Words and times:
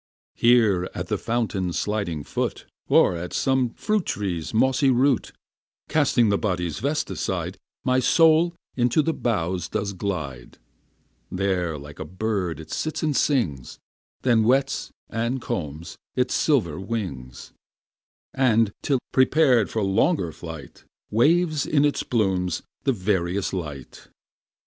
Here 0.33 0.89
at 0.95 1.09
the 1.09 1.17
fountain's 1.19 1.77
sliding 1.77 2.23
foot, 2.23 2.65
Or 2.89 3.15
at 3.15 3.33
some 3.33 3.69
fruit 3.69 4.07
tree's 4.07 4.51
mossy 4.51 4.89
root, 4.89 5.31
Casting 5.89 6.29
the 6.29 6.39
body's 6.39 6.79
vest 6.79 7.11
aside, 7.11 7.59
My 7.85 7.99
soul 7.99 8.55
into 8.75 9.03
the 9.03 9.13
boughs 9.13 9.69
does 9.69 9.93
glide; 9.93 10.57
There 11.31 11.77
like 11.77 11.99
a 11.99 12.05
bird 12.05 12.59
it 12.59 12.71
sits 12.71 13.03
and 13.03 13.15
sings, 13.15 13.77
Then 14.23 14.41
whets, 14.41 14.89
and 15.07 15.39
combs 15.39 15.99
its 16.15 16.33
silver 16.33 16.79
wings; 16.79 17.53
And, 18.33 18.71
till 18.81 18.97
prepar'd 19.11 19.69
for 19.69 19.83
longer 19.83 20.31
flight, 20.31 20.83
Waves 21.11 21.67
in 21.67 21.85
its 21.85 22.01
plumes 22.01 22.63
the 22.85 22.91
various 22.91 23.53
light. 23.53 24.07